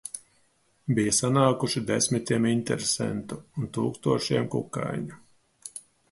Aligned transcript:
Bija 0.99 1.11
sanākuši 1.17 1.83
desmitiem 1.89 2.47
interesentu 2.51 3.37
un 3.63 3.69
tūkstošiem 3.75 4.47
kukaiņu. 4.55 5.21